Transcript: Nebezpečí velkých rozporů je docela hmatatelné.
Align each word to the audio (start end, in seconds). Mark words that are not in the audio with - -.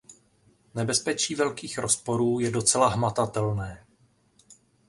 Nebezpečí 0.75 1.35
velkých 1.35 1.77
rozporů 1.77 2.39
je 2.39 2.51
docela 2.51 2.87
hmatatelné. 2.89 3.85